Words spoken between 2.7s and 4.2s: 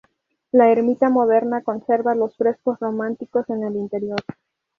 románicos en el interior.